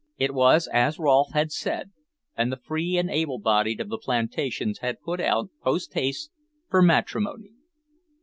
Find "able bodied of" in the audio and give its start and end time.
3.07-3.89